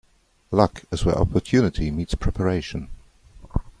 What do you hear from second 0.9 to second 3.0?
where opportunity meets preparation.